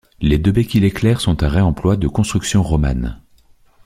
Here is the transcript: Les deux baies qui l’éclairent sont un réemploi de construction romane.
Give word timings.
Les 0.19 0.39
deux 0.39 0.51
baies 0.51 0.65
qui 0.65 0.79
l’éclairent 0.79 1.21
sont 1.21 1.43
un 1.43 1.47
réemploi 1.47 1.95
de 1.95 2.07
construction 2.07 2.63
romane. 2.63 3.21